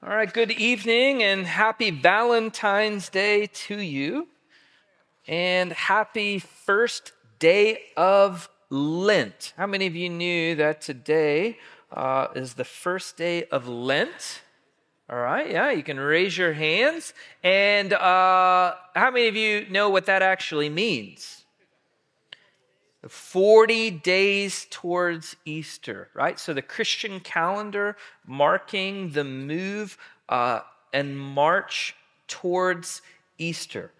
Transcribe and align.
All 0.00 0.10
right, 0.10 0.32
good 0.32 0.52
evening 0.52 1.24
and 1.24 1.44
happy 1.44 1.90
Valentine's 1.90 3.08
Day 3.08 3.48
to 3.48 3.80
you. 3.80 4.28
And 5.26 5.72
happy 5.72 6.38
first 6.38 7.10
day 7.40 7.80
of 7.96 8.48
Lent. 8.70 9.54
How 9.56 9.66
many 9.66 9.88
of 9.88 9.96
you 9.96 10.08
knew 10.08 10.54
that 10.54 10.80
today 10.82 11.58
uh, 11.90 12.28
is 12.36 12.54
the 12.54 12.64
first 12.64 13.16
day 13.16 13.46
of 13.46 13.66
Lent? 13.66 14.42
All 15.10 15.18
right, 15.18 15.50
yeah, 15.50 15.72
you 15.72 15.82
can 15.82 15.98
raise 15.98 16.38
your 16.38 16.52
hands. 16.52 17.12
And 17.42 17.92
uh, 17.92 18.76
how 18.94 19.10
many 19.10 19.26
of 19.26 19.34
you 19.34 19.66
know 19.68 19.90
what 19.90 20.06
that 20.06 20.22
actually 20.22 20.68
means? 20.68 21.37
40 23.06 23.90
days 23.90 24.66
towards 24.70 25.36
Easter, 25.44 26.08
right? 26.14 26.38
So 26.38 26.52
the 26.52 26.62
Christian 26.62 27.20
calendar 27.20 27.96
marking 28.26 29.10
the 29.10 29.24
move 29.24 29.96
uh, 30.28 30.60
and 30.92 31.18
march 31.18 31.94
towards 32.26 33.02
Easter, 33.38 33.92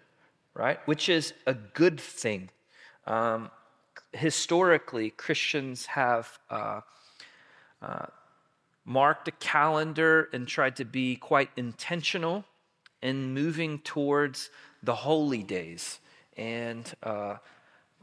right? 0.53 0.79
Which 0.85 1.07
is 1.07 1.33
a 1.47 1.53
good 1.53 1.99
thing. 1.99 2.49
Um, 3.07 3.51
historically, 4.11 5.11
Christians 5.11 5.85
have 5.85 6.37
uh, 6.49 6.81
uh, 7.81 8.05
marked 8.83 9.27
a 9.27 9.31
calendar 9.31 10.29
and 10.33 10.47
tried 10.47 10.75
to 10.75 10.85
be 10.85 11.15
quite 11.15 11.49
intentional 11.55 12.43
in 13.01 13.33
moving 13.33 13.79
towards 13.79 14.49
the 14.83 14.95
holy 14.95 15.43
days. 15.43 15.99
And 16.35 16.91
uh, 17.01 17.37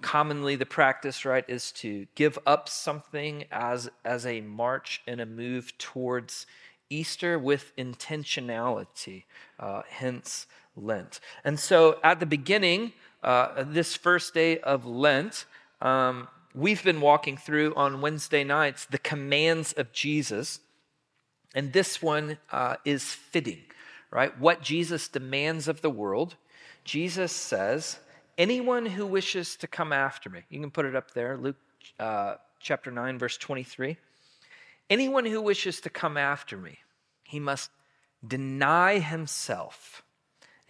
commonly 0.00 0.56
the 0.56 0.66
practice 0.66 1.24
right 1.24 1.44
is 1.48 1.72
to 1.72 2.06
give 2.14 2.38
up 2.46 2.68
something 2.68 3.44
as 3.50 3.88
as 4.04 4.26
a 4.26 4.40
march 4.40 5.02
and 5.06 5.20
a 5.20 5.26
move 5.26 5.76
towards 5.78 6.46
easter 6.90 7.38
with 7.38 7.74
intentionality 7.76 9.24
uh, 9.58 9.82
hence 9.88 10.46
lent. 10.76 11.20
And 11.44 11.58
so 11.58 11.98
at 12.04 12.20
the 12.20 12.26
beginning 12.26 12.92
uh, 13.22 13.64
this 13.66 13.96
first 13.96 14.34
day 14.34 14.58
of 14.58 14.86
lent 14.86 15.46
um, 15.80 16.28
we've 16.54 16.84
been 16.84 17.00
walking 17.00 17.36
through 17.36 17.74
on 17.74 18.00
wednesday 18.00 18.44
nights 18.44 18.86
the 18.86 18.98
commands 18.98 19.72
of 19.72 19.92
jesus 19.92 20.60
and 21.54 21.72
this 21.72 22.02
one 22.02 22.38
uh, 22.52 22.76
is 22.84 23.04
fitting 23.04 23.62
right? 24.10 24.38
What 24.38 24.62
jesus 24.62 25.08
demands 25.08 25.68
of 25.68 25.80
the 25.80 25.90
world 25.90 26.36
jesus 26.84 27.32
says 27.32 27.98
anyone 28.38 28.86
who 28.86 29.06
wishes 29.06 29.56
to 29.56 29.66
come 29.66 29.92
after 29.92 30.30
me, 30.30 30.42
you 30.50 30.60
can 30.60 30.70
put 30.70 30.84
it 30.86 30.96
up 30.96 31.12
there, 31.12 31.36
Luke 31.36 31.56
uh, 31.98 32.34
chapter 32.60 32.90
9, 32.90 33.18
verse 33.18 33.36
23. 33.36 33.96
Anyone 34.88 35.24
who 35.24 35.40
wishes 35.40 35.80
to 35.80 35.90
come 35.90 36.16
after 36.16 36.56
me, 36.56 36.78
he 37.24 37.40
must 37.40 37.70
deny 38.26 38.98
himself 38.98 40.02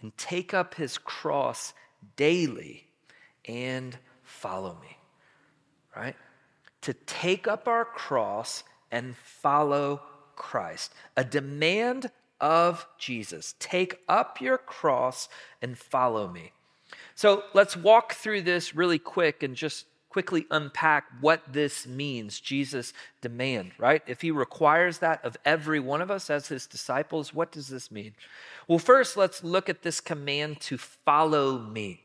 and 0.01 0.15
take 0.17 0.53
up 0.53 0.75
his 0.75 0.97
cross 0.97 1.73
daily 2.15 2.87
and 3.45 3.97
follow 4.23 4.77
me. 4.81 4.97
Right? 5.95 6.15
To 6.81 6.93
take 6.93 7.47
up 7.47 7.67
our 7.67 7.85
cross 7.85 8.63
and 8.91 9.15
follow 9.17 10.01
Christ. 10.35 10.93
A 11.15 11.23
demand 11.23 12.11
of 12.39 12.87
Jesus. 12.97 13.55
Take 13.59 13.99
up 14.07 14.39
your 14.39 14.57
cross 14.57 15.27
and 15.61 15.77
follow 15.77 16.27
me. 16.27 16.51
So 17.17 17.45
let's 17.55 17.75
walk 17.75 18.13
through 18.13 18.43
this 18.43 18.75
really 18.75 18.99
quick 18.99 19.41
and 19.41 19.55
just 19.55 19.87
quickly 20.07 20.45
unpack 20.51 21.05
what 21.19 21.41
this 21.51 21.87
means 21.87 22.39
Jesus' 22.39 22.93
demand, 23.21 23.71
right? 23.79 24.03
If 24.05 24.21
he 24.21 24.29
requires 24.29 24.99
that 24.99 25.25
of 25.25 25.35
every 25.43 25.79
one 25.79 26.03
of 26.03 26.11
us 26.11 26.29
as 26.29 26.49
his 26.49 26.67
disciples, 26.67 27.33
what 27.33 27.51
does 27.51 27.69
this 27.69 27.89
mean? 27.89 28.13
Well, 28.67 28.77
first, 28.77 29.17
let's 29.17 29.43
look 29.43 29.67
at 29.67 29.81
this 29.81 29.99
command 29.99 30.61
to 30.61 30.77
follow 30.77 31.57
me. 31.57 32.03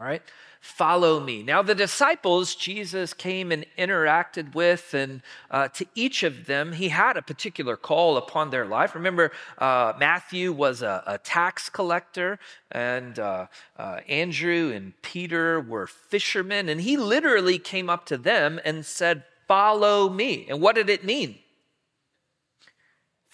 All 0.00 0.06
right? 0.06 0.22
Follow 0.60 1.20
me. 1.20 1.42
Now, 1.42 1.62
the 1.62 1.74
disciples 1.74 2.54
Jesus 2.54 3.14
came 3.14 3.52
and 3.52 3.64
interacted 3.76 4.54
with, 4.54 4.94
and 4.94 5.22
uh, 5.50 5.68
to 5.68 5.86
each 5.94 6.22
of 6.22 6.46
them, 6.46 6.72
he 6.72 6.88
had 6.88 7.16
a 7.16 7.22
particular 7.22 7.76
call 7.76 8.16
upon 8.16 8.50
their 8.50 8.66
life. 8.66 8.94
Remember, 8.94 9.32
uh, 9.58 9.92
Matthew 9.98 10.52
was 10.52 10.82
a, 10.82 11.02
a, 11.06 11.18
tax 11.18 11.68
collector, 11.68 12.38
and 12.70 13.18
uh, 13.18 13.46
uh 13.76 14.00
Andrew 14.08 14.72
and 14.74 15.00
Peter 15.02 15.60
were 15.60 15.86
fishermen, 15.86 16.68
and 16.68 16.80
he 16.80 16.96
literally 16.96 17.58
came 17.58 17.90
up 17.90 18.06
to 18.06 18.16
them 18.16 18.60
and 18.64 18.84
said, 18.84 19.24
Follow 19.46 20.10
me. 20.10 20.46
And 20.50 20.60
what 20.60 20.74
did 20.74 20.90
it 20.90 21.04
mean? 21.04 21.38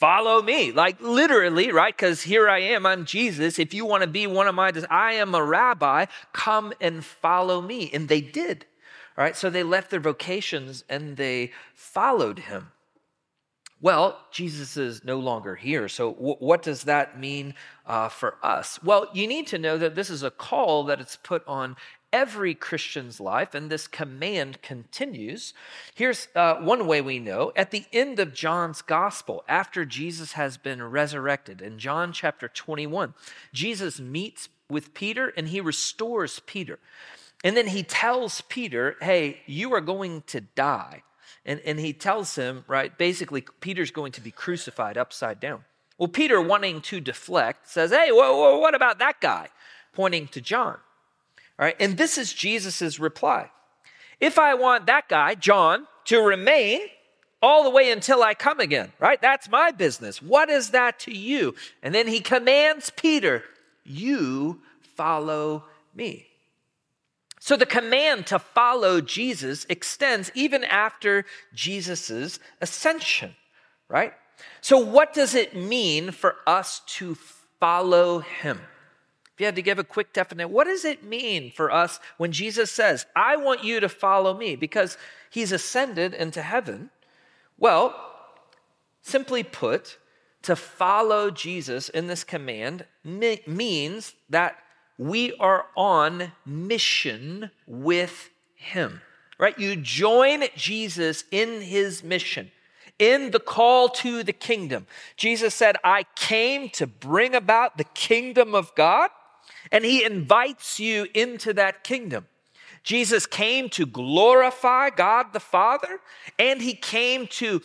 Follow 0.05 0.43
me. 0.43 0.71
Like 0.71 1.01
literally, 1.01 1.73
right? 1.73 1.97
Because 1.97 2.23
here 2.23 2.49
I 2.49 2.59
am, 2.59 2.85
I'm 2.85 3.07
Jesus. 3.07 3.59
If 3.59 3.73
you 3.73 3.87
want 3.87 4.03
to 4.03 4.07
be 4.07 4.27
one 4.27 4.47
of 4.47 4.55
my, 4.55 4.71
I 4.91 5.15
am 5.15 5.35
a 5.35 5.43
rabbi, 5.43 6.07
come 6.33 6.75
and 6.81 7.03
follow 7.03 7.63
me. 7.63 7.91
And 7.93 8.09
they 8.09 8.21
did. 8.21 8.67
Right, 9.17 9.37
so 9.37 9.49
they 9.49 9.63
left 9.63 9.93
their 9.93 10.01
vocations 10.01 10.83
and 10.89 11.17
they 11.17 11.53
followed 11.73 12.41
him. 12.41 12.73
Well, 13.81 14.19
Jesus 14.33 14.77
is 14.77 15.05
no 15.05 15.21
longer 15.21 15.55
here. 15.55 15.89
So, 15.89 16.15
w- 16.15 16.37
what 16.41 16.63
does 16.63 16.83
that 16.85 17.21
mean 17.21 17.55
uh, 17.87 18.09
for 18.09 18.39
us? 18.43 18.83
Well, 18.83 19.09
you 19.15 19.29
need 19.29 19.47
to 19.49 19.59
know 19.59 19.79
that 19.79 19.95
this 19.95 20.11
is 20.11 20.25
a 20.25 20.33
call 20.33 20.83
that 20.85 21.01
it's 21.01 21.17
put 21.17 21.47
on 21.47 21.77
every 22.15 22.55
Christian's 22.55 23.19
life, 23.19 23.55
and 23.55 23.69
this 23.69 23.89
command 23.89 24.63
continues. 24.63 25.53
Here's 25.97 26.29
uh, 26.37 26.55
one 26.61 26.87
way 26.87 27.01
we 27.01 27.19
know. 27.19 27.53
At 27.57 27.73
the 27.73 27.87
end 27.93 28.21
of 28.21 28.33
John's 28.33 28.83
gospel, 28.83 29.43
after 29.49 29.85
Jesus 29.85 30.35
has 30.35 30.57
been 30.57 30.81
resurrected, 30.81 31.61
in 31.61 31.77
John 31.77 32.13
chapter 32.13 32.47
21, 32.47 33.15
Jesus 33.53 33.99
meets 33.99 34.49
with 34.71 34.95
Peter 34.95 35.35
and 35.37 35.49
he 35.49 35.61
restores 35.61 36.39
Peter. 36.47 36.79
And 37.43 37.57
then 37.57 37.67
he 37.67 37.83
tells 37.83 38.43
Peter, 38.43 38.95
hey, 39.03 39.41
you 39.45 39.75
are 39.75 39.81
going 39.81 40.23
to 40.29 40.41
die. 40.41 41.03
And, 41.45 41.61
and 41.67 41.81
he 41.81 41.93
tells 41.93 42.37
him, 42.37 42.65
right, 42.69 42.97
basically, 42.97 43.45
Peter's 43.59 43.91
going 43.91 44.13
to 44.13 44.21
be 44.21 44.31
crucified 44.31 44.97
upside 44.97 45.41
down. 45.41 45.65
Well, 45.99 46.09
Peter, 46.09 46.41
wanting 46.41 46.81
to 46.83 47.01
deflect, 47.01 47.69
says, 47.69 47.91
hey, 47.91 48.13
what 48.13 48.75
about 48.75 49.01
that 49.01 49.21
guy? 49.21 49.49
Pointing 49.93 50.29
to 50.29 50.41
John. 50.41 50.79
All 51.59 51.65
right, 51.65 51.77
and 51.79 51.97
this 51.97 52.19
is 52.19 52.33
Jesus' 52.33 52.99
reply. 52.99 53.51
If 54.21 54.39
I 54.39 54.55
want 54.55 54.87
that 54.87 55.09
guy, 55.09 55.35
John, 55.35 55.87
to 56.07 56.21
remain 56.21 56.81
all 57.43 57.63
the 57.63 57.71
way 57.71 57.91
until 57.91 58.23
I 58.23 58.35
come 58.35 58.59
again, 58.59 58.93
right? 58.99 59.21
That's 59.21 59.49
my 59.49 59.71
business. 59.71 60.23
What 60.23 60.49
is 60.49 60.71
that 60.71 60.99
to 61.01 61.15
you? 61.15 61.55
And 61.83 61.95
then 61.95 62.09
he 62.09 62.21
commands 62.21 62.91
Peter, 62.91 63.45
You 63.85 64.63
follow 64.97 65.65
me. 65.95 66.27
So 67.39 67.57
the 67.57 67.67
command 67.67 68.27
to 68.29 68.39
follow 68.39 69.03
Jesus 69.03 69.67
extends 69.69 70.33
even 70.35 70.65
after 70.65 71.27
Jesus' 71.53 72.39
ascension, 72.63 73.37
right? 73.87 74.15
So, 74.63 74.79
what 74.79 75.13
does 75.13 75.35
it 75.35 75.55
mean 75.55 76.11
for 76.11 76.37
us 76.47 76.81
to 76.97 77.15
follow 77.61 78.21
him? 78.21 78.61
If 79.35 79.41
you 79.41 79.47
had 79.47 79.57
to 79.57 79.63
give 79.63 79.81
a 79.81 79.85
quick 79.85 80.13
definition, 80.13 80.53
what 80.53 80.69
does 80.69 80.85
it 80.85 81.03
mean 81.03 81.51
for 81.51 81.73
us 81.73 81.99
when 82.19 82.31
Jesus 82.31 82.71
says, 82.71 83.05
I 83.17 83.37
want 83.37 83.65
you 83.65 83.81
to 83.81 83.89
follow 83.89 84.33
me 84.33 84.55
because 84.55 84.97
he's 85.29 85.51
ascended 85.51 86.15
into 86.15 86.41
heaven? 86.41 86.91
Well, 87.59 87.97
simply 89.03 89.43
put, 89.43 89.99
to 90.43 90.55
follow 90.55 91.33
Jesus 91.33 91.89
in 91.89 92.07
this 92.07 92.23
command 92.23 92.85
means 93.03 94.15
that 94.31 94.57
we 94.99 95.35
are 95.41 95.67
on 95.77 96.31
mission 96.47 97.51
with 97.67 98.31
him, 98.55 99.01
right? 99.37 99.59
You 99.59 99.75
join 99.75 100.45
Jesus 100.55 101.25
in 101.33 101.61
his 101.61 102.05
mission 102.05 102.53
in 103.01 103.33
the 103.33 103.41
call 103.41 103.89
to 103.89 104.23
the 104.23 104.33
kingdom. 104.33 104.87
Jesus 105.17 105.53
said, 105.53 105.77
I 105.83 106.05
came 106.15 106.69
to 106.71 106.87
bring 106.87 107.35
about 107.35 107.77
the 107.77 107.85
kingdom 107.85 108.55
of 108.55 108.73
God 108.77 109.11
and 109.73 109.85
he 109.85 110.05
invites 110.05 110.79
you 110.79 111.07
into 111.15 111.53
that 111.55 111.85
kingdom. 111.85 112.27
Jesus 112.83 113.25
came 113.25 113.71
to 113.71 113.87
glorify 113.87 114.91
God 114.91 115.33
the 115.33 115.41
Father, 115.41 116.01
and 116.39 116.61
he 116.61 116.75
came 116.75 117.27
to 117.29 117.63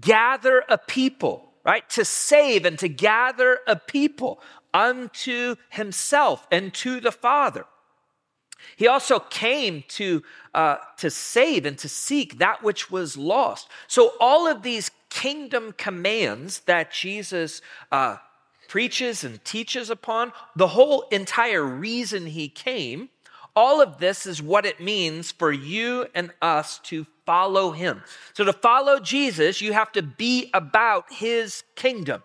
gather 0.00 0.62
a 0.68 0.78
people, 0.78 1.52
right? 1.64 1.88
To 1.90 2.04
save 2.04 2.64
and 2.64 2.78
to 2.78 2.88
gather 2.88 3.58
a 3.66 3.74
people 3.74 4.40
unto 4.72 5.56
himself 5.70 6.46
and 6.52 6.72
to 6.74 7.00
the 7.00 7.10
Father. 7.10 7.66
He 8.76 8.86
also 8.86 9.18
came 9.18 9.84
to, 9.88 10.22
uh, 10.54 10.76
to 10.98 11.10
save 11.10 11.66
and 11.66 11.76
to 11.78 11.88
seek 11.88 12.38
that 12.38 12.62
which 12.62 12.90
was 12.90 13.16
lost. 13.16 13.68
So, 13.88 14.12
all 14.20 14.46
of 14.46 14.62
these 14.62 14.90
kingdom 15.08 15.74
commands 15.76 16.60
that 16.60 16.92
Jesus 16.92 17.62
uh, 17.90 18.18
preaches 18.70 19.24
and 19.24 19.44
teaches 19.44 19.90
upon, 19.90 20.32
the 20.54 20.68
whole 20.68 21.02
entire 21.10 21.64
reason 21.64 22.26
he 22.26 22.48
came, 22.48 23.08
all 23.56 23.82
of 23.82 23.98
this 23.98 24.26
is 24.26 24.40
what 24.40 24.64
it 24.64 24.80
means 24.80 25.32
for 25.32 25.50
you 25.50 26.06
and 26.14 26.30
us 26.40 26.78
to 26.78 27.04
follow 27.26 27.72
him. 27.72 28.00
So, 28.32 28.44
to 28.44 28.52
follow 28.52 29.00
Jesus, 29.00 29.60
you 29.60 29.72
have 29.72 29.90
to 29.92 30.02
be 30.02 30.50
about 30.54 31.12
his 31.12 31.64
kingdom. 31.74 32.22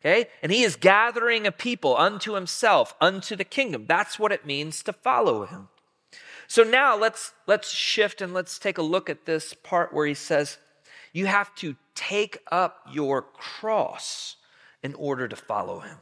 Okay? 0.00 0.28
And 0.42 0.52
he 0.52 0.64
is 0.64 0.76
gathering 0.76 1.46
a 1.46 1.52
people 1.52 1.96
unto 1.96 2.34
himself, 2.34 2.94
unto 3.00 3.34
the 3.34 3.42
kingdom. 3.44 3.86
That's 3.88 4.18
what 4.18 4.32
it 4.32 4.44
means 4.44 4.82
to 4.82 4.92
follow 4.92 5.46
him. 5.46 5.68
So 6.46 6.62
now 6.62 6.94
let's 6.94 7.32
let's 7.46 7.70
shift 7.70 8.20
and 8.20 8.34
let's 8.34 8.58
take 8.58 8.76
a 8.76 8.82
look 8.82 9.08
at 9.08 9.24
this 9.24 9.54
part 9.54 9.94
where 9.94 10.06
he 10.06 10.12
says 10.12 10.58
you 11.14 11.24
have 11.24 11.54
to 11.54 11.76
take 11.94 12.38
up 12.52 12.86
your 12.92 13.22
cross 13.22 14.36
in 14.84 14.94
order 14.94 15.26
to 15.26 15.34
follow 15.34 15.80
him. 15.80 15.96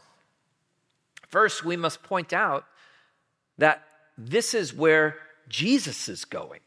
First, 1.29 1.65
we 1.65 1.79
must 1.79 2.03
point 2.03 2.35
out 2.35 2.67
that 3.57 3.85
this 4.19 4.53
is 4.53 4.75
where 4.75 5.17
Jesus 5.49 6.09
is 6.09 6.27
going. 6.27 6.61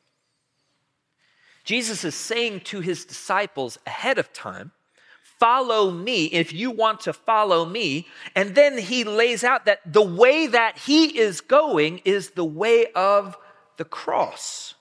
Jesus 1.66 2.04
is 2.04 2.16
saying 2.16 2.62
to 2.62 2.80
his 2.80 3.06
disciples 3.06 3.78
ahead 3.86 4.18
of 4.18 4.34
time 4.34 4.72
follow 5.40 5.92
me 5.92 6.26
if 6.28 6.54
you 6.54 6.72
want 6.72 7.02
to 7.02 7.12
follow 7.12 7.66
me. 7.66 8.08
And 8.36 8.56
then 8.56 8.78
he 8.78 9.04
lays 9.04 9.44
out 9.44 9.66
that 9.66 9.82
the 9.86 10.02
way 10.02 10.48
that 10.48 10.78
he 10.78 11.18
is 11.20 11.42
going 11.42 12.02
is 12.06 12.32
the 12.32 12.46
way 12.46 12.88
of 12.96 13.38
the 13.76 13.84
cross. 13.84 14.76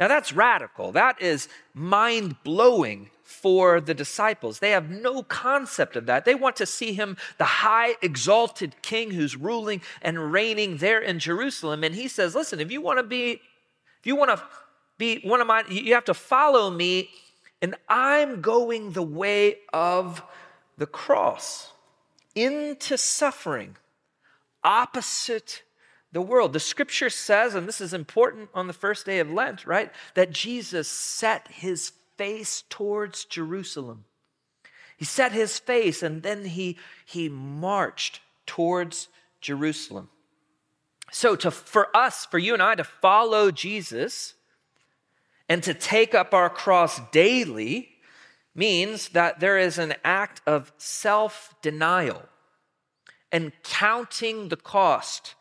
Now 0.00 0.08
that's 0.08 0.32
radical. 0.32 0.90
That 0.92 1.22
is 1.22 1.48
mind 1.72 2.36
blowing 2.42 3.10
for 3.40 3.80
the 3.80 3.94
disciples. 3.94 4.58
They 4.58 4.70
have 4.70 4.90
no 4.90 5.22
concept 5.22 5.96
of 5.96 6.06
that. 6.06 6.24
They 6.24 6.34
want 6.34 6.56
to 6.56 6.66
see 6.66 6.94
him, 6.94 7.16
the 7.38 7.44
high, 7.44 7.96
exalted 8.00 8.74
king 8.82 9.10
who's 9.10 9.36
ruling 9.36 9.82
and 10.00 10.32
reigning 10.32 10.78
there 10.78 11.00
in 11.00 11.18
Jerusalem. 11.18 11.84
And 11.84 11.94
he 11.94 12.08
says, 12.08 12.34
Listen, 12.34 12.60
if 12.60 12.70
you 12.70 12.80
want 12.80 12.98
to 12.98 13.02
be, 13.02 13.32
if 13.32 14.06
you 14.06 14.16
want 14.16 14.30
to 14.30 14.42
be 14.98 15.20
one 15.24 15.40
of 15.40 15.46
my, 15.46 15.64
you 15.68 15.94
have 15.94 16.04
to 16.04 16.14
follow 16.14 16.70
me 16.70 17.10
and 17.64 17.74
I'm 17.88 18.42
going 18.42 18.92
the 18.92 19.02
way 19.02 19.56
of 19.72 20.22
the 20.76 20.86
cross 20.86 21.72
into 22.34 22.98
suffering, 22.98 23.76
opposite 24.62 25.62
the 26.12 26.20
world. 26.20 26.52
The 26.52 26.60
scripture 26.60 27.08
says, 27.08 27.54
and 27.54 27.66
this 27.66 27.80
is 27.80 27.94
important 27.94 28.50
on 28.54 28.66
the 28.66 28.72
first 28.72 29.06
day 29.06 29.18
of 29.18 29.30
Lent, 29.30 29.66
right? 29.66 29.90
That 30.14 30.30
Jesus 30.30 30.88
set 30.88 31.48
his 31.48 31.92
face 32.16 32.64
towards 32.68 33.24
Jerusalem. 33.24 34.04
He 34.96 35.04
set 35.04 35.32
his 35.32 35.58
face 35.58 36.02
and 36.02 36.22
then 36.22 36.44
he, 36.44 36.78
he 37.04 37.28
marched 37.28 38.20
towards 38.46 39.08
Jerusalem. 39.40 40.08
So, 41.10 41.36
to, 41.36 41.50
for 41.50 41.94
us, 41.96 42.26
for 42.26 42.38
you 42.38 42.54
and 42.54 42.62
I 42.62 42.74
to 42.74 42.84
follow 42.84 43.50
Jesus, 43.50 44.34
and 45.48 45.62
to 45.62 45.74
take 45.74 46.14
up 46.14 46.32
our 46.32 46.48
cross 46.48 47.00
daily 47.12 47.90
means 48.54 49.10
that 49.10 49.40
there 49.40 49.58
is 49.58 49.78
an 49.78 49.94
act 50.04 50.40
of 50.46 50.72
self 50.78 51.54
denial 51.60 52.22
and 53.30 53.52
counting 53.62 54.48
the 54.48 54.56
cost. 54.56 55.34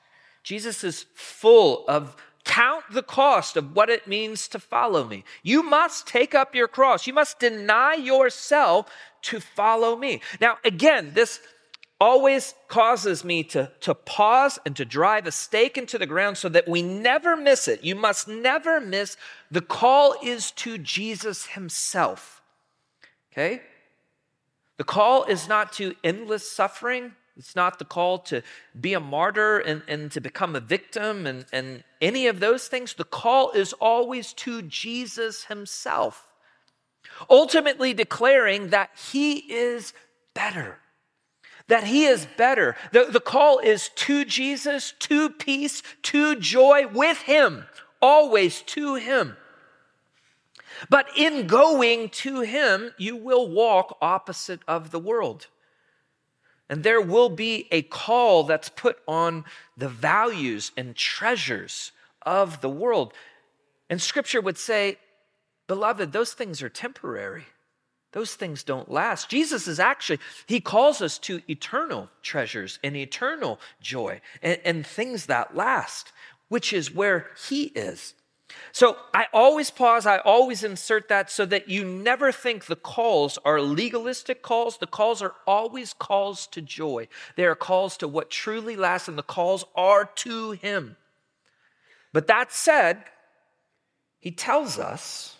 Jesus 0.43 0.83
is 0.83 1.05
full 1.13 1.85
of 1.87 2.15
count 2.43 2.83
the 2.91 3.03
cost 3.03 3.55
of 3.57 3.75
what 3.75 3.89
it 3.89 4.07
means 4.07 4.47
to 4.49 4.59
follow 4.59 5.03
me. 5.03 5.23
You 5.43 5.63
must 5.63 6.07
take 6.07 6.35
up 6.35 6.53
your 6.53 6.67
cross. 6.67 7.07
You 7.07 7.13
must 7.13 7.39
deny 7.39 7.95
yourself 7.95 8.91
to 9.23 9.39
follow 9.39 9.95
me. 9.95 10.21
Now, 10.41 10.57
again, 10.63 11.11
this 11.13 11.39
always 11.99 12.53
causes 12.67 13.23
me 13.23 13.43
to, 13.43 13.71
to 13.79 13.95
pause 13.95 14.59
and 14.65 14.75
to 14.75 14.83
drive 14.83 15.25
a 15.25 15.31
stake 15.31 15.77
into 15.77 15.97
the 15.97 16.05
ground 16.05 16.37
so 16.37 16.49
that 16.49 16.67
we 16.67 16.81
never 16.81 17.37
miss 17.37 17.67
it. 17.67 17.83
You 17.83 17.95
must 17.95 18.27
never 18.27 18.81
miss 18.81 19.15
the 19.49 19.61
call 19.61 20.15
is 20.21 20.51
to 20.51 20.77
Jesus 20.77 21.45
himself. 21.45 22.41
Okay? 23.31 23.61
The 24.77 24.83
call 24.83 25.23
is 25.23 25.47
not 25.47 25.71
to 25.73 25.95
endless 26.03 26.51
suffering. 26.51 27.13
It's 27.37 27.55
not 27.55 27.79
the 27.79 27.85
call 27.85 28.19
to 28.19 28.43
be 28.79 28.93
a 28.93 28.99
martyr 28.99 29.59
and, 29.59 29.81
and 29.87 30.11
to 30.11 30.21
become 30.21 30.55
a 30.55 30.59
victim 30.59 31.25
and, 31.25 31.45
and 31.51 31.83
any 31.99 32.27
of 32.27 32.39
those 32.39 32.67
things. 32.67 32.93
The 32.93 33.03
call 33.03 33.51
is 33.51 33.73
always 33.73 34.33
to 34.33 34.61
Jesus 34.61 35.45
himself, 35.45 36.27
ultimately 37.29 37.93
declaring 37.93 38.69
that 38.69 38.91
he 39.11 39.37
is 39.51 39.93
better 40.33 40.79
that 41.67 41.85
he 41.85 42.05
is 42.05 42.27
better. 42.37 42.75
The, 42.91 43.05
the 43.05 43.19
call 43.19 43.59
is 43.59 43.89
to 43.95 44.25
Jesus, 44.25 44.93
to 44.99 45.29
peace, 45.29 45.81
to 46.03 46.35
joy 46.35 46.87
with 46.87 47.19
him, 47.19 47.65
always 48.01 48.61
to 48.63 48.95
him. 48.95 49.37
But 50.89 51.07
in 51.15 51.47
going 51.47 52.09
to 52.09 52.41
him, 52.41 52.91
you 52.97 53.15
will 53.15 53.49
walk 53.49 53.97
opposite 54.01 54.61
of 54.67 54.91
the 54.91 54.99
world. 54.99 55.47
And 56.73 56.83
there 56.83 57.01
will 57.01 57.29
be 57.29 57.67
a 57.69 57.83
call 57.83 58.45
that's 58.45 58.67
put 58.67 58.97
on 59.07 59.45
the 59.77 59.87
values 59.87 60.71
and 60.75 60.95
treasures 60.95 61.91
of 62.23 62.61
the 62.61 62.69
world. 62.69 63.13
And 63.91 64.01
scripture 64.01 64.41
would 64.41 64.57
say, 64.57 64.97
Beloved, 65.67 66.13
those 66.13 66.33
things 66.33 66.63
are 66.63 66.69
temporary. 66.69 67.45
Those 68.13 68.33
things 68.33 68.63
don't 68.63 68.89
last. 68.89 69.29
Jesus 69.29 69.67
is 69.67 69.79
actually, 69.79 70.17
he 70.47 70.59
calls 70.59 70.99
us 70.99 71.19
to 71.19 71.43
eternal 71.47 72.09
treasures 72.23 72.79
and 72.83 72.97
eternal 72.97 73.59
joy 73.79 74.19
and, 74.41 74.59
and, 74.65 74.83
things 74.83 75.27
that 75.27 75.55
last, 75.55 76.11
which 76.49 76.73
is 76.73 76.91
where 76.91 77.27
he 77.49 77.65
is. 77.65 78.15
So 78.71 78.97
I 79.13 79.27
always 79.33 79.69
pause, 79.69 80.05
I 80.05 80.17
always 80.17 80.63
insert 80.63 81.07
that 81.09 81.29
so 81.29 81.45
that 81.45 81.69
you 81.69 81.85
never 81.85 82.31
think 82.31 82.65
the 82.65 82.75
calls 82.75 83.37
are 83.45 83.61
legalistic 83.61 84.41
calls. 84.41 84.77
The 84.77 84.87
calls 84.87 85.21
are 85.21 85.35
always 85.45 85.93
calls 85.93 86.47
to 86.47 86.61
joy. 86.61 87.07
They 87.35 87.45
are 87.45 87.55
calls 87.55 87.97
to 87.97 88.07
what 88.07 88.29
truly 88.29 88.75
lasts, 88.75 89.07
and 89.07 89.17
the 89.17 89.23
calls 89.23 89.65
are 89.75 90.05
to 90.05 90.51
him. 90.51 90.97
But 92.11 92.27
that 92.27 92.51
said, 92.51 93.03
he 94.19 94.31
tells 94.31 94.79
us 94.79 95.37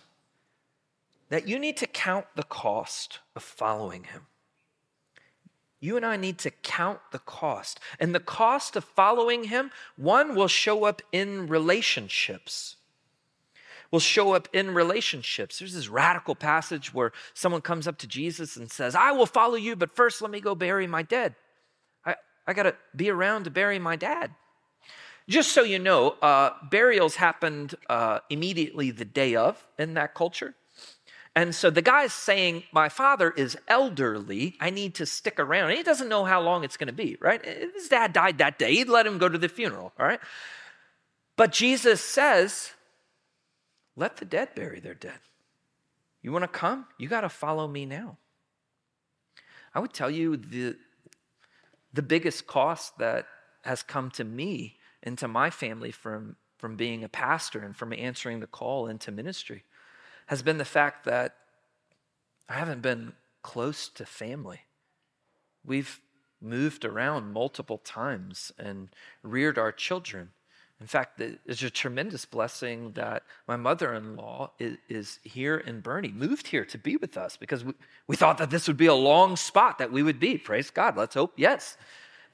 that 1.30 1.48
you 1.48 1.58
need 1.58 1.78
to 1.78 1.88
count 1.88 2.28
the 2.36 2.44
cost 2.44 3.20
of 3.36 3.42
following 3.42 4.04
him. 4.06 4.28
You 5.80 5.98
and 5.98 6.06
I 6.06 6.18
need 6.18 6.38
to 6.40 6.52
count 6.52 7.00
the 7.12 7.20
cost. 7.20 7.80
And 8.00 8.14
the 8.14 8.20
cost 8.20 8.76
of 8.76 8.84
following 8.84 9.46
him, 9.46 9.72
one 9.98 10.36
will 10.36 10.48
show 10.48 10.86
up 10.86 11.02
in 11.12 11.48
relationships. 11.48 12.78
Will 13.94 14.00
show 14.00 14.34
up 14.34 14.48
in 14.54 14.74
relationships. 14.74 15.60
There's 15.60 15.76
this 15.76 15.88
radical 15.88 16.34
passage 16.34 16.96
where 16.96 17.12
someone 17.36 17.62
comes 17.62 17.88
up 17.88 18.00
to 18.00 18.08
Jesus 18.08 18.58
and 18.58 18.72
says, 18.72 18.96
I 18.96 19.12
will 19.12 19.28
follow 19.28 19.54
you, 19.54 19.76
but 19.76 19.96
first 19.96 20.20
let 20.20 20.32
me 20.32 20.42
go 20.42 20.56
bury 20.56 20.88
my 20.88 21.04
dead. 21.04 21.36
I, 22.04 22.16
I 22.48 22.54
got 22.54 22.64
to 22.64 22.76
be 22.96 23.12
around 23.12 23.44
to 23.44 23.52
bury 23.52 23.78
my 23.78 23.96
dad. 23.96 24.32
Just 25.30 25.52
so 25.52 25.62
you 25.62 25.78
know, 25.78 26.16
uh, 26.24 26.54
burials 26.72 27.18
happened 27.18 27.76
uh, 27.88 28.22
immediately 28.32 28.90
the 28.90 29.06
day 29.06 29.36
of 29.36 29.64
in 29.78 29.94
that 29.94 30.16
culture. 30.16 30.56
And 31.36 31.54
so 31.54 31.70
the 31.70 31.84
guy's 31.84 32.14
saying, 32.14 32.64
My 32.72 32.90
father 32.90 33.30
is 33.30 33.56
elderly. 33.68 34.56
I 34.60 34.72
need 34.72 34.96
to 34.96 35.06
stick 35.06 35.40
around. 35.40 35.70
And 35.70 35.78
he 35.78 35.84
doesn't 35.84 36.10
know 36.10 36.26
how 36.26 36.42
long 36.42 36.64
it's 36.64 36.78
going 36.78 36.88
to 36.88 36.94
be, 36.94 37.16
right? 37.20 37.46
His 37.46 37.90
dad 37.90 38.12
died 38.12 38.40
that 38.40 38.58
day. 38.58 38.74
He'd 38.74 38.90
let 38.90 39.06
him 39.06 39.20
go 39.20 39.30
to 39.30 39.38
the 39.38 39.50
funeral, 39.50 39.94
all 40.00 40.08
right? 40.08 40.20
But 41.38 41.52
Jesus 41.52 42.02
says, 42.02 42.72
Let 43.96 44.18
the 44.18 44.26
dead 44.26 44.56
bury 44.56 44.80
their 44.80 44.94
dead. 44.94 45.20
You 46.22 46.32
want 46.32 46.44
to 46.44 46.48
come? 46.48 46.88
You 46.98 47.08
got 47.08 47.22
to 47.22 47.30
follow 47.30 47.68
me 47.68 47.86
now. 47.86 48.18
I 49.76 49.80
would 49.80 49.94
tell 49.94 50.10
you 50.10 50.38
the, 50.38 50.76
the 51.94 52.02
biggest 52.02 52.48
cost 52.48 52.98
that 53.00 53.28
has 53.64 53.84
come 53.84 54.10
to 54.12 54.24
me 54.24 54.78
and 55.02 55.18
to 55.18 55.28
my 55.28 55.50
family 55.50 55.92
from, 55.92 56.36
from 56.58 56.76
being 56.76 57.04
a 57.04 57.10
pastor 57.10 57.60
and 57.60 57.76
from 57.76 57.94
answering 57.94 58.40
the 58.40 58.48
call 58.48 58.88
into 58.88 59.12
ministry 59.12 59.64
has 60.28 60.42
been 60.42 60.58
the 60.58 60.66
fact 60.66 61.06
that 61.06 61.36
I 62.48 62.54
haven't 62.54 62.82
been 62.82 63.14
close 63.42 63.90
to 63.90 64.06
family. 64.06 64.62
We've 65.66 66.00
moved 66.42 66.86
around 66.86 67.32
multiple 67.32 67.78
times 67.78 68.52
and 68.58 68.90
reared 69.22 69.58
our 69.58 69.72
children. 69.72 70.30
In 70.84 70.88
fact, 70.88 71.22
it's 71.22 71.64
a 71.64 71.70
tremendous 71.70 72.26
blessing 72.26 72.92
that 72.96 73.24
my 73.48 73.56
mother 73.56 73.94
in 73.94 74.18
law 74.18 74.52
is, 74.60 74.76
is, 74.90 75.20
here 75.24 75.56
in 75.56 75.82
Boerne, 75.82 76.14
moved 76.14 76.48
here 76.48 76.66
to 76.66 76.78
be 76.78 76.98
with 76.98 77.16
us 77.16 77.38
because 77.38 77.64
we, 77.64 77.74
we 78.06 78.18
thought 78.18 78.38
that 78.40 78.50
this 78.50 78.68
would 78.68 78.76
be 78.76 78.88
a 78.88 78.94
long 78.94 79.38
spot 79.38 79.78
that 79.78 79.94
we 79.94 80.04
would 80.04 80.20
be. 80.20 80.38
Praise 80.38 80.70
God. 80.70 80.98
Let's 80.98 81.16
hope, 81.16 81.36
yes. 81.38 81.78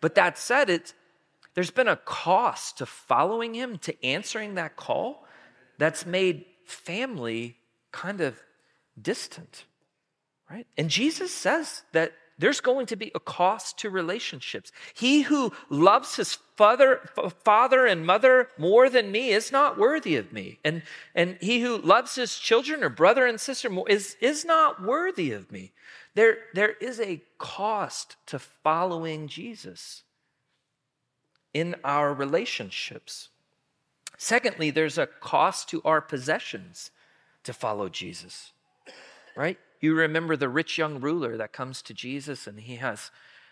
But 0.02 0.16
that 0.16 0.40
said, 0.40 0.68
it's, 0.68 0.96
there's 1.54 1.70
been 1.70 1.88
a 1.88 1.96
cost 1.96 2.80
to 2.80 2.88
following 2.88 3.54
him, 3.54 3.78
to 3.84 4.04
answering 4.04 4.56
that 4.56 4.76
call 4.76 5.28
that's 5.78 6.08
made 6.08 6.44
family 6.66 7.56
kind 7.92 8.20
of 8.20 8.42
distant, 9.00 9.66
right? 10.50 10.66
And 10.76 10.90
Jesus 10.90 11.32
says 11.32 11.84
that 11.92 12.14
there's 12.40 12.62
going 12.62 12.86
to 12.88 12.96
be 12.96 13.12
a 13.14 13.20
cost 13.20 13.78
to 13.80 13.90
relationships. 13.90 14.72
He 14.94 15.24
who 15.24 15.52
loves 15.70 16.16
his 16.16 16.36
father, 16.56 17.02
father 17.44 17.86
and 17.86 18.06
mother 18.06 18.50
more 18.58 18.90
than 18.90 19.12
me 19.12 19.32
is 19.32 19.52
not 19.52 19.78
worthy 19.78 20.16
of 20.16 20.32
me. 20.32 20.60
And, 20.64 20.82
and 21.14 21.38
he 21.42 21.60
who 21.60 21.78
loves 21.78 22.16
his 22.16 22.40
children 22.40 22.82
or 22.82 22.90
brother 22.90 23.28
and 23.28 23.40
sister 23.40 23.70
more 23.70 23.90
is, 23.90 24.16
is 24.22 24.46
not 24.46 24.82
worthy 24.82 25.34
of 25.34 25.52
me. 25.52 25.74
There, 26.16 26.38
there 26.54 26.72
is 26.72 27.02
a 27.02 27.22
cost 27.38 28.16
to 28.28 28.40
following 28.40 29.28
Jesus 29.28 30.04
in 31.54 31.76
our 31.84 32.14
relationships. 32.14 33.30
Secondly, 34.18 34.72
there's 34.72 34.98
a 34.98 35.08
cost 35.08 35.70
to 35.70 35.82
our 35.84 36.02
possessions 36.02 36.92
to 37.44 37.54
follow 37.54 37.90
Jesus, 37.90 38.54
right? 39.36 39.58
You 39.80 39.94
remember 39.94 40.36
the 40.36 40.50
rich 40.50 40.78
young 40.78 41.00
ruler 41.00 41.38
that 41.38 41.54
comes 41.54 41.82
to 41.84 41.94
Jesus 41.94 42.48
and 42.48 42.60
he 42.60 42.76
has, 42.78 43.12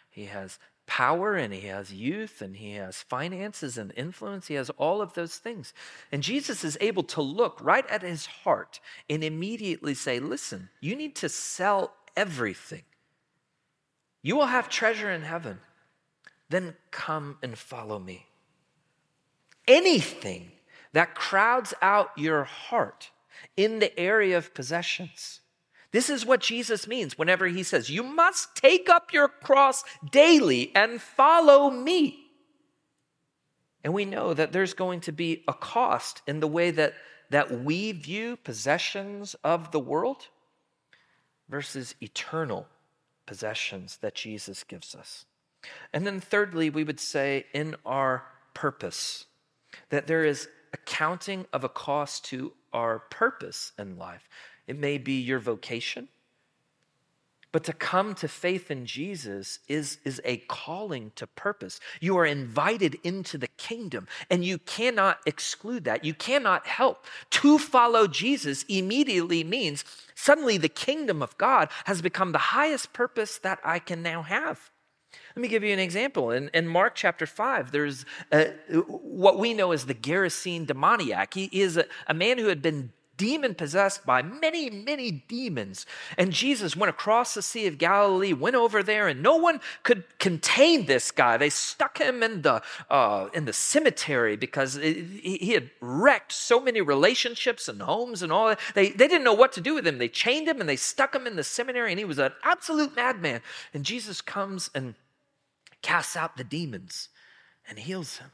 he 0.09 0.25
has 0.25 0.59
power 0.87 1.35
and 1.35 1.53
he 1.53 1.67
has 1.67 1.93
youth 1.93 2.41
and 2.41 2.55
he 2.55 2.73
has 2.73 3.01
finances 3.03 3.77
and 3.77 3.93
influence. 3.95 4.47
He 4.47 4.55
has 4.55 4.69
all 4.71 5.01
of 5.01 5.13
those 5.13 5.37
things. 5.37 5.73
And 6.11 6.23
Jesus 6.23 6.63
is 6.63 6.77
able 6.81 7.03
to 7.03 7.21
look 7.21 7.59
right 7.61 7.87
at 7.89 8.01
his 8.01 8.25
heart 8.25 8.79
and 9.09 9.23
immediately 9.23 9.93
say, 9.93 10.19
Listen, 10.19 10.69
you 10.81 10.95
need 10.95 11.15
to 11.17 11.29
sell 11.29 11.93
everything. 12.15 12.83
You 14.21 14.35
will 14.35 14.47
have 14.47 14.69
treasure 14.69 15.11
in 15.11 15.21
heaven. 15.21 15.59
Then 16.49 16.75
come 16.91 17.37
and 17.43 17.57
follow 17.57 17.99
me. 17.99 18.25
Anything 19.67 20.51
that 20.93 21.13
crowds 21.13 21.73
out 21.81 22.11
your 22.17 22.45
heart 22.45 23.11
in 23.55 23.79
the 23.79 23.97
area 23.99 24.37
of 24.37 24.53
possessions. 24.53 25.41
This 25.91 26.09
is 26.09 26.25
what 26.25 26.41
Jesus 26.41 26.87
means 26.87 27.17
whenever 27.17 27.47
he 27.47 27.63
says, 27.63 27.89
You 27.89 28.03
must 28.03 28.55
take 28.55 28.89
up 28.89 29.13
your 29.13 29.27
cross 29.27 29.83
daily 30.11 30.71
and 30.75 31.01
follow 31.01 31.69
me. 31.69 32.19
And 33.83 33.93
we 33.93 34.05
know 34.05 34.33
that 34.33 34.51
there's 34.51 34.73
going 34.73 35.01
to 35.01 35.11
be 35.11 35.43
a 35.47 35.53
cost 35.53 36.21
in 36.27 36.39
the 36.39 36.47
way 36.47 36.71
that, 36.71 36.93
that 37.29 37.63
we 37.63 37.93
view 37.93 38.35
possessions 38.35 39.35
of 39.43 39.71
the 39.71 39.79
world 39.79 40.27
versus 41.47 41.95
eternal 42.01 42.67
possessions 43.25 43.97
that 44.01 44.15
Jesus 44.15 44.63
gives 44.63 44.93
us. 44.93 45.25
And 45.93 46.05
then, 46.05 46.19
thirdly, 46.19 46.69
we 46.69 46.83
would 46.83 46.99
say 46.99 47.45
in 47.53 47.75
our 47.85 48.25
purpose 48.53 49.25
that 49.89 50.07
there 50.07 50.25
is 50.25 50.49
accounting 50.73 51.45
of 51.53 51.63
a 51.63 51.69
cost 51.69 52.25
to 52.25 52.53
our 52.73 52.99
purpose 52.99 53.71
in 53.77 53.97
life. 53.97 54.27
It 54.67 54.77
may 54.77 54.97
be 54.97 55.13
your 55.13 55.39
vocation, 55.39 56.09
but 57.53 57.63
to 57.63 57.73
come 57.73 58.13
to 58.15 58.27
faith 58.27 58.69
in 58.69 58.85
Jesus 58.85 59.59
is, 59.67 59.99
is 60.03 60.21
a 60.25 60.37
calling 60.47 61.11
to 61.15 61.25
purpose. 61.25 61.79
You 62.01 62.17
are 62.17 62.25
invited 62.25 62.97
into 63.03 63.37
the 63.37 63.47
kingdom, 63.47 64.07
and 64.29 64.43
you 64.43 64.57
cannot 64.59 65.19
exclude 65.25 65.85
that. 65.85 66.03
You 66.03 66.13
cannot 66.13 66.67
help. 66.67 67.05
To 67.31 67.57
follow 67.57 68.05
Jesus 68.05 68.63
immediately 68.63 69.43
means 69.43 69.85
suddenly 70.13 70.57
the 70.57 70.69
kingdom 70.69 71.23
of 71.23 71.37
God 71.37 71.69
has 71.85 72.01
become 72.01 72.33
the 72.33 72.37
highest 72.37 72.91
purpose 72.91 73.37
that 73.37 73.59
I 73.63 73.79
can 73.79 74.03
now 74.03 74.23
have. 74.23 74.69
Let 75.35 75.41
me 75.41 75.47
give 75.47 75.63
you 75.63 75.71
an 75.71 75.79
example. 75.79 76.31
In, 76.31 76.49
in 76.53 76.67
Mark 76.67 76.95
chapter 76.95 77.25
5, 77.25 77.71
there's 77.71 78.05
a, 78.31 78.47
what 78.87 79.39
we 79.39 79.53
know 79.53 79.71
as 79.71 79.85
the 79.85 79.93
Gerasene 79.93 80.65
demoniac. 80.65 81.33
He 81.33 81.49
is 81.51 81.77
a, 81.77 81.85
a 82.07 82.13
man 82.13 82.37
who 82.37 82.47
had 82.47 82.61
been 82.61 82.91
demon 83.17 83.55
possessed 83.55 84.05
by 84.05 84.21
many, 84.21 84.69
many 84.69 85.11
demons. 85.11 85.85
And 86.17 86.31
Jesus 86.31 86.75
went 86.75 86.89
across 86.89 87.33
the 87.33 87.41
Sea 87.41 87.67
of 87.67 87.77
Galilee, 87.77 88.33
went 88.33 88.55
over 88.55 88.83
there, 88.83 89.07
and 89.07 89.21
no 89.21 89.35
one 89.35 89.59
could 89.83 90.03
contain 90.19 90.85
this 90.85 91.11
guy. 91.11 91.37
They 91.37 91.49
stuck 91.49 91.99
him 91.99 92.23
in 92.23 92.43
the, 92.43 92.61
uh, 92.89 93.27
in 93.33 93.45
the 93.45 93.53
cemetery 93.53 94.37
because 94.37 94.75
it, 94.77 94.97
he 94.97 95.51
had 95.53 95.71
wrecked 95.81 96.31
so 96.31 96.61
many 96.61 96.81
relationships 96.81 97.67
and 97.67 97.81
homes 97.81 98.21
and 98.21 98.31
all 98.31 98.47
that. 98.47 98.59
They, 98.75 98.89
they 98.89 99.07
didn't 99.07 99.23
know 99.23 99.33
what 99.33 99.51
to 99.53 99.61
do 99.61 99.73
with 99.73 99.85
him. 99.85 99.97
They 99.97 100.09
chained 100.09 100.47
him 100.47 100.59
and 100.59 100.69
they 100.69 100.75
stuck 100.75 101.15
him 101.15 101.27
in 101.27 101.35
the 101.35 101.43
seminary, 101.43 101.91
and 101.91 101.99
he 101.99 102.05
was 102.05 102.19
an 102.19 102.33
absolute 102.43 102.95
madman. 102.95 103.41
And 103.73 103.83
Jesus 103.83 104.21
comes 104.21 104.69
and 104.73 104.95
casts 105.81 106.15
out 106.15 106.37
the 106.37 106.43
demons 106.43 107.09
and 107.67 107.79
heals 107.79 108.17
him. 108.17 108.31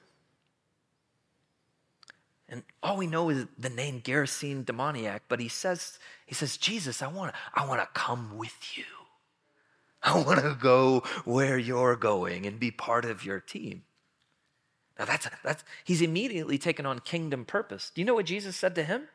And 2.54 2.62
all 2.84 2.98
we 2.98 3.08
know 3.08 3.30
is 3.30 3.48
the 3.58 3.72
name 3.72 4.02
Gerasene 4.02 4.64
demoniac, 4.64 5.24
but 5.28 5.40
he 5.40 5.48
says, 5.48 5.98
he 6.28 6.36
says, 6.36 6.56
Jesus, 6.56 7.02
I 7.02 7.08
want 7.08 7.34
I 7.56 7.66
want 7.66 7.82
to 7.82 8.00
come 8.00 8.38
with 8.38 8.78
you. 8.78 8.84
I 10.04 10.22
want 10.22 10.40
to 10.40 10.56
go 10.62 11.00
where 11.26 11.58
you're 11.58 11.96
going 11.96 12.46
and 12.46 12.60
be 12.60 12.70
part 12.70 13.06
of 13.06 13.26
your 13.26 13.40
team. 13.40 13.82
Now 15.00 15.06
that's 15.06 15.28
that's 15.44 15.64
he's 15.84 16.04
immediately 16.04 16.60
taken 16.60 16.86
on 16.86 17.00
kingdom 17.00 17.44
purpose. 17.44 17.92
Do 17.96 18.02
you 18.02 18.06
know 18.06 18.14
what 18.14 18.28
Jesus 18.28 18.56
said 18.56 18.76
to 18.76 18.84
him? 18.84 19.08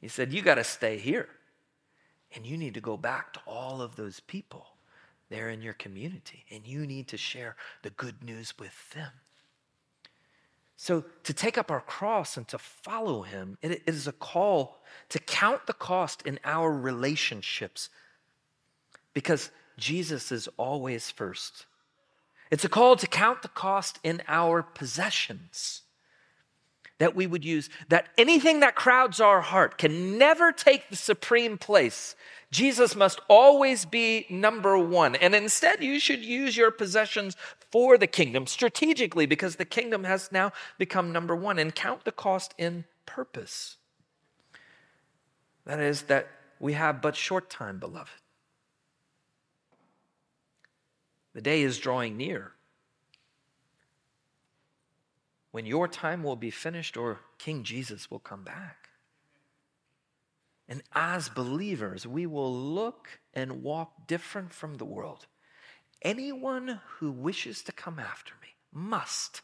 He 0.00 0.06
said, 0.06 0.32
You 0.32 0.42
got 0.42 0.54
to 0.54 0.64
stay 0.64 0.98
here. 0.98 1.28
And 2.36 2.46
you 2.46 2.56
need 2.56 2.74
to 2.74 2.80
go 2.80 2.96
back 2.96 3.32
to 3.32 3.40
all 3.48 3.82
of 3.82 3.96
those 3.96 4.20
people 4.20 4.68
there 5.28 5.50
in 5.50 5.60
your 5.60 5.72
community. 5.72 6.44
And 6.52 6.68
you 6.68 6.86
need 6.86 7.08
to 7.08 7.16
share 7.16 7.56
the 7.82 7.90
good 7.90 8.22
news 8.22 8.54
with 8.60 8.90
them. 8.90 9.10
So, 10.76 11.04
to 11.24 11.32
take 11.32 11.56
up 11.56 11.70
our 11.70 11.80
cross 11.80 12.36
and 12.36 12.46
to 12.48 12.58
follow 12.58 13.22
him, 13.22 13.56
it 13.62 13.82
is 13.86 14.06
a 14.06 14.12
call 14.12 14.82
to 15.08 15.18
count 15.18 15.66
the 15.66 15.72
cost 15.72 16.22
in 16.22 16.38
our 16.44 16.70
relationships 16.70 17.88
because 19.14 19.50
Jesus 19.78 20.30
is 20.30 20.48
always 20.58 21.10
first. 21.10 21.64
It's 22.50 22.64
a 22.64 22.68
call 22.68 22.96
to 22.96 23.06
count 23.06 23.40
the 23.40 23.48
cost 23.48 23.98
in 24.04 24.22
our 24.28 24.62
possessions 24.62 25.82
that 26.98 27.14
we 27.14 27.26
would 27.26 27.44
use, 27.44 27.68
that 27.88 28.08
anything 28.16 28.60
that 28.60 28.74
crowds 28.74 29.20
our 29.20 29.40
heart 29.40 29.76
can 29.76 30.16
never 30.18 30.52
take 30.52 30.88
the 30.88 30.96
supreme 30.96 31.58
place. 31.58 32.14
Jesus 32.50 32.96
must 32.96 33.20
always 33.28 33.84
be 33.84 34.26
number 34.30 34.78
one. 34.78 35.14
And 35.14 35.34
instead, 35.34 35.82
you 35.82 36.00
should 36.00 36.24
use 36.24 36.56
your 36.56 36.70
possessions 36.70 37.36
for 37.76 37.98
the 37.98 38.06
kingdom 38.06 38.46
strategically 38.46 39.26
because 39.26 39.56
the 39.56 39.64
kingdom 39.66 40.04
has 40.04 40.32
now 40.32 40.50
become 40.78 41.12
number 41.12 41.36
one 41.36 41.58
and 41.58 41.74
count 41.74 42.06
the 42.06 42.10
cost 42.10 42.54
in 42.56 42.86
purpose. 43.04 43.76
That 45.66 45.78
is, 45.78 46.00
that 46.04 46.26
we 46.58 46.72
have 46.72 47.02
but 47.02 47.14
short 47.14 47.50
time, 47.50 47.78
beloved. 47.78 48.22
The 51.34 51.42
day 51.42 51.60
is 51.60 51.78
drawing 51.78 52.16
near 52.16 52.52
when 55.50 55.66
your 55.66 55.86
time 55.86 56.22
will 56.22 56.34
be 56.34 56.50
finished 56.50 56.96
or 56.96 57.20
King 57.36 57.62
Jesus 57.62 58.10
will 58.10 58.20
come 58.20 58.42
back. 58.42 58.88
And 60.66 60.82
as 60.94 61.28
believers, 61.28 62.06
we 62.06 62.24
will 62.24 62.54
look 62.54 63.18
and 63.34 63.62
walk 63.62 64.06
different 64.06 64.54
from 64.54 64.76
the 64.76 64.86
world. 64.86 65.26
Anyone 66.02 66.80
who 66.98 67.10
wishes 67.10 67.62
to 67.62 67.72
come 67.72 67.98
after 67.98 68.34
me 68.40 68.48
must 68.72 69.40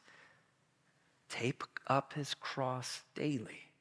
take 1.29 1.63
up 1.87 2.13
his 2.13 2.35
cross 2.35 3.03
daily 3.15 3.73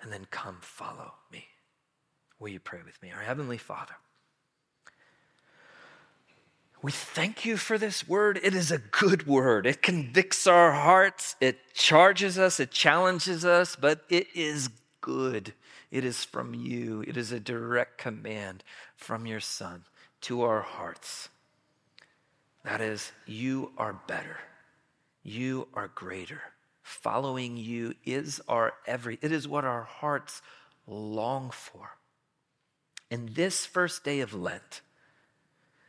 and 0.00 0.12
then 0.12 0.26
come 0.30 0.58
follow 0.60 1.14
me. 1.32 1.46
Will 2.38 2.48
you 2.48 2.60
pray 2.60 2.80
with 2.84 3.00
me? 3.02 3.10
Our 3.12 3.22
Heavenly 3.22 3.58
Father, 3.58 3.94
we 6.82 6.92
thank 6.92 7.44
you 7.44 7.56
for 7.56 7.78
this 7.78 8.06
word. 8.06 8.38
It 8.42 8.54
is 8.54 8.70
a 8.70 8.78
good 8.78 9.26
word. 9.26 9.66
It 9.66 9.82
convicts 9.82 10.46
our 10.46 10.72
hearts, 10.72 11.36
it 11.40 11.58
charges 11.72 12.38
us, 12.38 12.60
it 12.60 12.70
challenges 12.70 13.44
us, 13.44 13.76
but 13.76 14.02
it 14.08 14.28
is 14.34 14.68
good. 15.00 15.54
It 15.90 16.04
is 16.04 16.24
from 16.24 16.52
you. 16.52 17.04
It 17.06 17.16
is 17.16 17.32
a 17.32 17.40
direct 17.40 17.96
command 17.98 18.62
from 18.96 19.26
your 19.26 19.40
Son 19.40 19.84
to 20.22 20.42
our 20.42 20.60
hearts. 20.60 21.28
That 22.66 22.80
is, 22.80 23.12
you 23.26 23.70
are 23.78 23.92
better. 24.08 24.38
You 25.22 25.68
are 25.72 25.86
greater. 25.86 26.42
Following 26.82 27.56
you 27.56 27.94
is 28.04 28.40
our 28.48 28.74
every, 28.86 29.20
it 29.22 29.30
is 29.30 29.46
what 29.46 29.64
our 29.64 29.84
hearts 29.84 30.42
long 30.84 31.50
for. 31.50 31.96
In 33.08 33.30
this 33.34 33.64
first 33.64 34.02
day 34.02 34.18
of 34.18 34.34
Lent, 34.34 34.80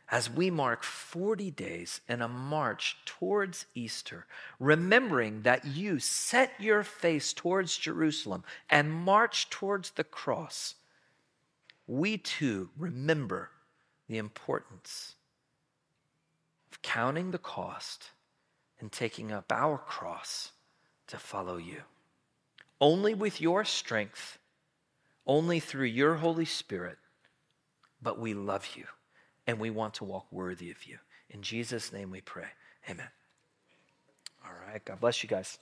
as 0.08 0.30
we 0.30 0.52
mark 0.52 0.84
40 0.84 1.50
days 1.50 2.00
in 2.08 2.22
a 2.22 2.28
march 2.28 2.96
towards 3.04 3.66
Easter, 3.74 4.26
remembering 4.60 5.42
that 5.42 5.64
you 5.64 5.98
set 5.98 6.52
your 6.60 6.84
face 6.84 7.32
towards 7.32 7.76
Jerusalem 7.76 8.44
and 8.70 8.92
march 8.92 9.50
towards 9.50 9.90
the 9.90 10.04
cross, 10.04 10.76
we 11.88 12.16
too 12.16 12.70
remember 12.76 13.50
the 14.06 14.18
importance 14.18 15.16
counting 16.82 17.30
the 17.30 17.38
cost 17.38 18.10
and 18.80 18.92
taking 18.92 19.32
up 19.32 19.52
our 19.52 19.78
cross 19.78 20.52
to 21.08 21.16
follow 21.16 21.56
you. 21.56 21.82
Only 22.80 23.14
with 23.14 23.40
your 23.40 23.64
strength, 23.64 24.38
only 25.26 25.60
through 25.60 25.86
your 25.86 26.16
Holy 26.16 26.44
Spirit, 26.44 26.98
but 28.00 28.18
we 28.18 28.34
love 28.34 28.68
you 28.76 28.84
and 29.46 29.58
we 29.58 29.70
want 29.70 29.94
to 29.94 30.04
walk 30.04 30.26
worthy 30.30 30.70
of 30.70 30.84
you. 30.84 30.98
In 31.30 31.42
Jesus' 31.42 31.92
name 31.92 32.10
we 32.10 32.20
pray. 32.20 32.46
Amen. 32.88 33.08
All 34.44 34.52
right. 34.66 34.84
God 34.84 35.00
bless 35.00 35.22
you 35.22 35.28
guys. 35.28 35.58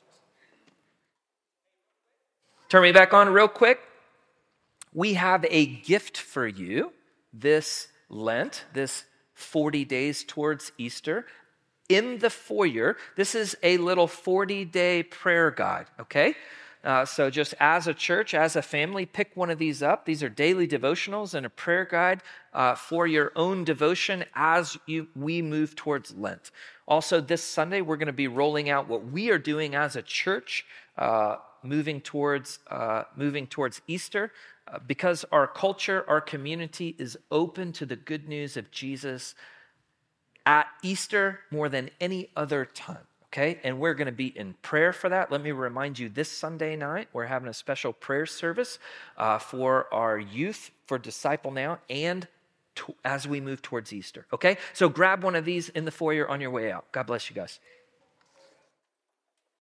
Turn 2.68 2.82
me 2.82 2.92
back 2.92 3.14
on 3.14 3.28
real 3.28 3.48
quick. 3.48 3.80
We 4.92 5.14
have 5.14 5.44
a 5.48 5.66
gift 5.66 6.16
for 6.16 6.46
you 6.46 6.92
this 7.32 7.88
Lent, 8.08 8.64
this 8.72 9.04
40 9.36 9.84
days 9.84 10.24
towards 10.24 10.72
Easter, 10.78 11.26
in 11.88 12.18
the 12.18 12.30
foyer, 12.30 12.96
this 13.16 13.34
is 13.34 13.56
a 13.62 13.76
little 13.76 14.08
40 14.08 14.64
day 14.64 15.02
prayer 15.04 15.52
guide, 15.52 15.86
okay? 16.00 16.34
Uh, 16.82 17.04
so, 17.04 17.30
just 17.30 17.52
as 17.58 17.86
a 17.86 17.94
church, 17.94 18.32
as 18.32 18.54
a 18.54 18.62
family, 18.62 19.04
pick 19.04 19.32
one 19.34 19.50
of 19.50 19.58
these 19.58 19.82
up. 19.82 20.04
These 20.04 20.22
are 20.22 20.28
daily 20.28 20.68
devotionals 20.68 21.34
and 21.34 21.44
a 21.44 21.50
prayer 21.50 21.84
guide 21.84 22.22
uh, 22.52 22.76
for 22.76 23.06
your 23.06 23.32
own 23.34 23.64
devotion 23.64 24.24
as 24.34 24.78
you, 24.86 25.08
we 25.16 25.42
move 25.42 25.74
towards 25.74 26.14
Lent. 26.14 26.52
Also, 26.86 27.20
this 27.20 27.42
Sunday, 27.42 27.80
we're 27.80 27.96
going 27.96 28.06
to 28.06 28.12
be 28.12 28.28
rolling 28.28 28.70
out 28.70 28.88
what 28.88 29.04
we 29.04 29.30
are 29.30 29.38
doing 29.38 29.74
as 29.74 29.96
a 29.96 30.02
church, 30.02 30.64
uh, 30.96 31.36
moving 31.64 32.00
towards 32.00 32.60
uh, 32.70 33.02
moving 33.16 33.48
towards 33.48 33.80
Easter, 33.88 34.30
because 34.86 35.24
our 35.32 35.46
culture, 35.46 36.04
our 36.08 36.20
community 36.20 36.94
is 36.98 37.16
open 37.30 37.72
to 37.72 37.86
the 37.86 37.96
good 37.96 38.28
news 38.28 38.56
of 38.56 38.70
Jesus 38.70 39.34
at 40.44 40.66
Easter 40.82 41.40
more 41.50 41.68
than 41.68 41.90
any 42.00 42.30
other 42.36 42.64
time 42.64 43.06
okay? 43.36 43.60
And 43.62 43.78
we're 43.78 43.94
going 43.94 44.06
to 44.06 44.12
be 44.12 44.28
in 44.36 44.54
prayer 44.62 44.92
for 44.92 45.08
that. 45.08 45.30
Let 45.30 45.42
me 45.42 45.52
remind 45.52 45.98
you 45.98 46.08
this 46.08 46.30
Sunday 46.30 46.76
night, 46.76 47.08
we're 47.12 47.26
having 47.26 47.48
a 47.48 47.54
special 47.54 47.92
prayer 47.92 48.26
service 48.26 48.78
uh, 49.16 49.38
for 49.38 49.92
our 49.92 50.18
youth 50.18 50.70
for 50.86 50.98
Disciple 50.98 51.50
Now 51.50 51.78
and 51.90 52.26
to, 52.76 52.94
as 53.04 53.26
we 53.26 53.40
move 53.40 53.62
towards 53.62 53.92
Easter, 53.92 54.26
okay? 54.32 54.58
So 54.72 54.88
grab 54.88 55.22
one 55.22 55.34
of 55.34 55.44
these 55.44 55.68
in 55.70 55.84
the 55.84 55.90
foyer 55.90 56.28
on 56.28 56.40
your 56.40 56.50
way 56.50 56.70
out. 56.70 56.90
God 56.92 57.06
bless 57.06 57.28
you 57.28 57.36
guys. 57.36 57.58